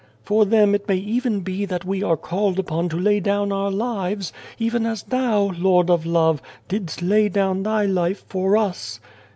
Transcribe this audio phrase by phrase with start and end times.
[0.23, 3.69] "For them it may even be that we are called upon to lay down our
[3.69, 8.99] lives; even as Thou, Lord of Love, didst lay down Thy life for us.